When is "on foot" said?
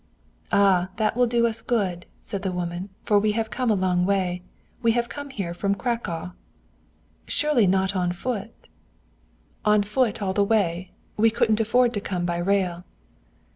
7.95-8.49, 9.63-10.19